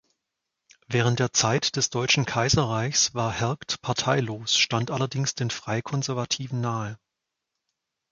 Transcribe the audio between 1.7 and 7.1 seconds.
des Deutschen Kaiserreichs war Hergt parteilos, stand allerdings den Freikonservativen nahe.